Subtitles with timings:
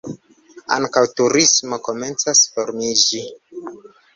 [0.77, 3.23] Ankaŭ turismo komencas formiĝi.